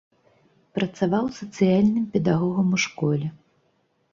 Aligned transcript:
Працаваў 0.77 1.29
сацыяльным 1.39 2.09
педагогам 2.15 2.67
у 2.79 2.81
школе. 2.85 3.27